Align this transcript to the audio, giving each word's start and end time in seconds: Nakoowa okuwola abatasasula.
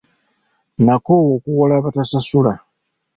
Nakoowa 0.85 1.31
okuwola 1.37 1.73
abatasasula. 1.79 2.53